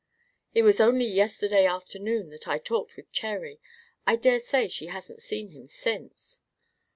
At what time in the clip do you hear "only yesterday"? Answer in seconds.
0.81-1.67